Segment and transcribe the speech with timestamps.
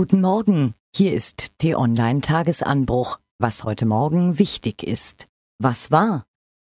[0.00, 5.28] Guten Morgen, hier ist T-Online Tagesanbruch, was heute Morgen wichtig ist.
[5.58, 6.24] Was war?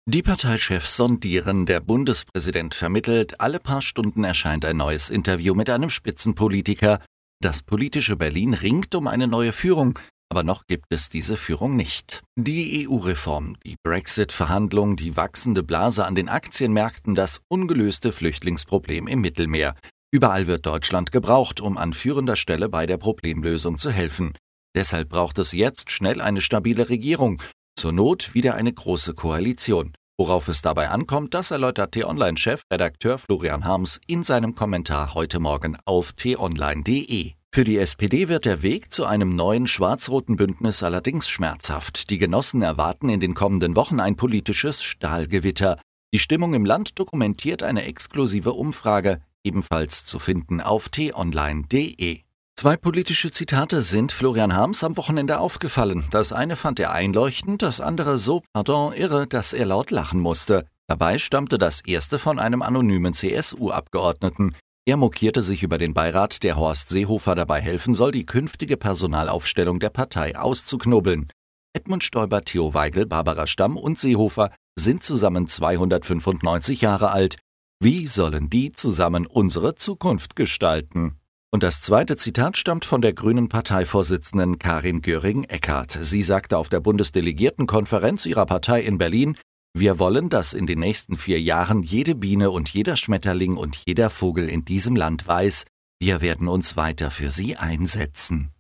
[0.08, 5.90] Die Parteichefs sondieren, der Bundespräsident vermittelt, alle paar Stunden erscheint ein neues Interview mit einem
[5.90, 7.04] Spitzenpolitiker.
[7.42, 9.97] Das politische Berlin ringt um eine neue Führung,
[10.29, 12.22] aber noch gibt es diese Führung nicht.
[12.36, 19.73] Die EU-Reform, die Brexit-Verhandlungen, die wachsende Blase an den Aktienmärkten, das ungelöste Flüchtlingsproblem im Mittelmeer.
[20.14, 24.34] Überall wird Deutschland gebraucht, um an führender Stelle bei der Problemlösung zu helfen.
[24.76, 27.41] Deshalb braucht es jetzt schnell eine stabile Regierung,
[27.76, 29.94] zur Not wieder eine große Koalition.
[30.20, 35.77] Worauf es dabei ankommt, das erläutert T-Online-Chef Redakteur Florian Harms in seinem Kommentar heute Morgen
[35.85, 37.32] auf t-online.de.
[37.52, 42.12] Für die SPD wird der Weg zu einem neuen schwarz-roten Bündnis allerdings schmerzhaft.
[42.12, 45.82] Die Genossen erwarten in den kommenden Wochen ein politisches Stahlgewitter.
[46.13, 52.21] Die Stimmung im Land dokumentiert eine exklusive Umfrage ebenfalls zu finden auf t-online.de.
[52.55, 56.05] Zwei politische Zitate sind Florian Harms am Wochenende aufgefallen.
[56.11, 60.65] Das eine fand er einleuchtend, das andere so, pardon, irre, dass er laut lachen musste.
[60.87, 64.56] Dabei stammte das erste von einem anonymen CSU-Abgeordneten.
[64.86, 69.80] Er mokierte sich über den Beirat, der Horst Seehofer dabei helfen soll, die künftige Personalaufstellung
[69.80, 71.31] der Partei auszuknobeln.
[71.73, 77.38] Edmund Stoiber, Theo Weigel, Barbara Stamm und Seehofer sind zusammen 295 Jahre alt.
[77.84, 81.20] Wie sollen die zusammen unsere Zukunft gestalten?
[81.52, 86.00] Und das zweite Zitat stammt von der grünen Parteivorsitzenden Karin Göring-Eckardt.
[86.02, 89.36] Sie sagte auf der Bundesdelegiertenkonferenz ihrer Partei in Berlin,
[89.73, 94.09] wir wollen, dass in den nächsten vier Jahren jede Biene und jeder Schmetterling und jeder
[94.09, 95.66] Vogel in diesem Land weiß,
[96.00, 98.53] wir werden uns weiter für sie einsetzen.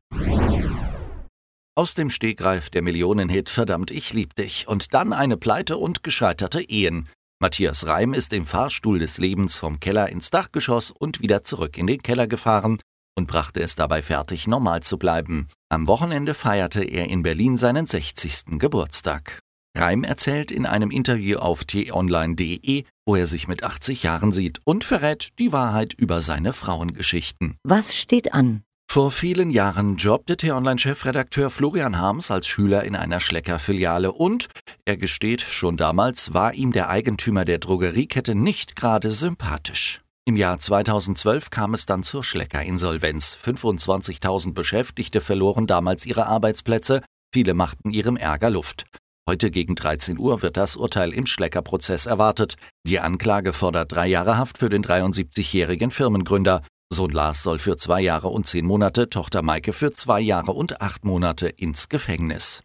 [1.75, 6.61] Aus dem Stegreif der Millionenhit Verdammt, ich lieb dich und dann eine Pleite und gescheiterte
[6.61, 7.07] Ehen.
[7.43, 11.87] Matthias Reim ist im Fahrstuhl des Lebens vom Keller ins Dachgeschoss und wieder zurück in
[11.87, 12.79] den Keller gefahren
[13.17, 15.49] und brachte es dabei fertig, normal zu bleiben.
[15.67, 18.59] Am Wochenende feierte er in Berlin seinen 60.
[18.59, 19.39] Geburtstag.
[19.77, 24.85] Reim erzählt in einem Interview auf t-online.de, wo er sich mit 80 Jahren sieht und
[24.85, 27.57] verrät die Wahrheit über seine Frauengeschichten.
[27.63, 28.63] Was steht an?
[28.93, 34.49] Vor vielen Jahren jobbte T-Online-Chefredakteur Florian Harms als Schüler in einer Schlecker-Filiale und,
[34.85, 40.01] er gesteht, schon damals war ihm der Eigentümer der Drogeriekette nicht gerade sympathisch.
[40.25, 43.39] Im Jahr 2012 kam es dann zur Schlecker-Insolvenz.
[43.43, 47.01] 25.000 Beschäftigte verloren damals ihre Arbeitsplätze,
[47.33, 48.85] viele machten ihrem Ärger Luft.
[49.27, 52.57] Heute gegen 13 Uhr wird das Urteil im Schlecker-Prozess erwartet.
[52.85, 56.61] Die Anklage fordert drei Jahre Haft für den 73-jährigen Firmengründer.
[56.93, 60.81] Sohn Lars soll für zwei Jahre und zehn Monate, Tochter Maike für zwei Jahre und
[60.81, 62.63] acht Monate ins Gefängnis.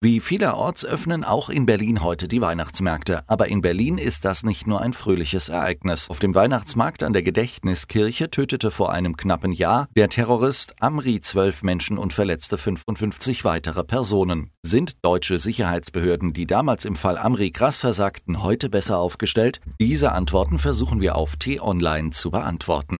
[0.00, 3.24] Wie vielerorts öffnen auch in Berlin heute die Weihnachtsmärkte.
[3.26, 6.08] Aber in Berlin ist das nicht nur ein fröhliches Ereignis.
[6.08, 11.64] Auf dem Weihnachtsmarkt an der Gedächtniskirche tötete vor einem knappen Jahr der Terrorist Amri zwölf
[11.64, 14.52] Menschen und verletzte 55 weitere Personen.
[14.62, 19.60] Sind deutsche Sicherheitsbehörden, die damals im Fall Amri krass versagten, heute besser aufgestellt?
[19.80, 22.94] Diese Antworten versuchen wir auf T-Online zu beantworten.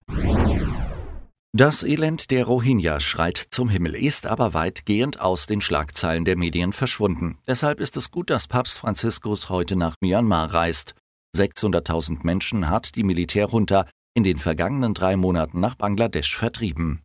[1.56, 6.75] Das Elend der Rohingya schreit zum Himmel, ist aber weitgehend aus den Schlagzeilen der Medien
[6.75, 7.38] verschwunden.
[7.47, 10.94] Deshalb ist es gut, dass Papst Franziskus heute nach Myanmar reist.
[11.34, 17.03] 600.000 Menschen hat die Militärjunta in den vergangenen drei Monaten nach Bangladesch vertrieben.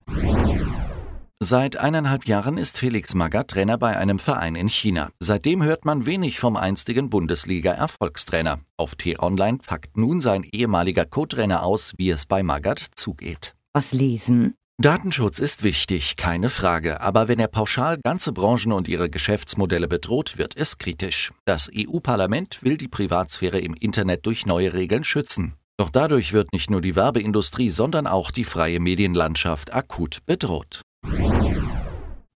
[1.40, 5.10] Seit eineinhalb Jahren ist Felix Magath Trainer bei einem Verein in China.
[5.20, 8.60] Seitdem hört man wenig vom einstigen Bundesliga-Erfolgstrainer.
[8.76, 14.54] Auf T-Online packt nun sein ehemaliger Co-Trainer aus, wie es bei Magath zugeht was lesen?
[14.82, 20.38] Datenschutz ist wichtig, keine Frage, aber wenn er pauschal ganze Branchen und ihre Geschäftsmodelle bedroht,
[20.38, 21.32] wird es kritisch.
[21.46, 25.54] Das EU-Parlament will die Privatsphäre im Internet durch neue Regeln schützen.
[25.78, 30.82] Doch dadurch wird nicht nur die Werbeindustrie, sondern auch die freie Medienlandschaft akut bedroht.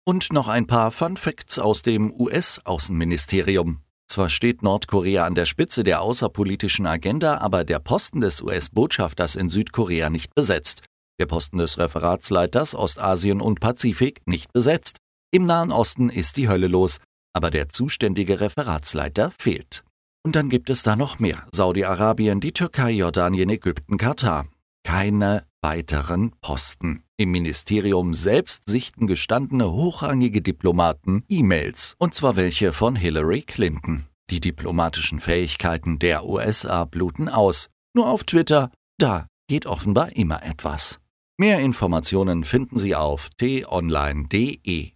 [0.05, 3.79] Und noch ein paar Fun Facts aus dem US-Außenministerium.
[4.07, 9.49] Zwar steht Nordkorea an der Spitze der außerpolitischen Agenda, aber der Posten des US-Botschafters in
[9.49, 10.83] Südkorea nicht besetzt.
[11.19, 14.97] Der Posten des Referatsleiters Ostasien und Pazifik nicht besetzt.
[15.31, 16.99] Im Nahen Osten ist die Hölle los,
[17.33, 19.83] aber der zuständige Referatsleiter fehlt.
[20.25, 21.45] Und dann gibt es da noch mehr.
[21.51, 24.47] Saudi-Arabien, die Türkei, Jordanien, Ägypten, Katar.
[24.83, 27.03] Keine weiteren Posten.
[27.17, 34.05] Im Ministerium selbst sichten gestandene hochrangige Diplomaten E-Mails, und zwar welche von Hillary Clinton.
[34.29, 37.69] Die diplomatischen Fähigkeiten der USA bluten aus.
[37.93, 40.99] Nur auf Twitter, da geht offenbar immer etwas.
[41.37, 44.94] Mehr Informationen finden Sie auf t-online.de.